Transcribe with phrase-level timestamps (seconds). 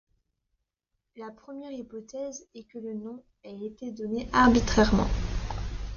[1.15, 5.07] La première hypothèse est que le nom ait été donné arbitrairement.